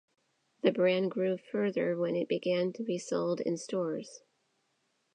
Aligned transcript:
The 0.63 0.71
brand 0.71 1.11
grew 1.11 1.37
further 1.37 1.95
when 1.95 2.15
it 2.15 2.27
began 2.27 2.73
to 2.73 2.83
be 2.83 2.97
sold 2.97 3.39
in 3.39 3.55
stores. 3.55 4.21